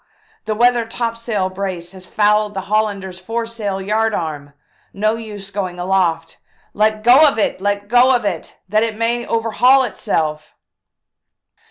[0.45, 4.53] the weather topsail brace has fouled the Hollander's fore topsail yard arm.
[4.93, 6.39] No use going aloft!
[6.73, 10.55] Let go of it— let go of it— that it may overhaul itself!"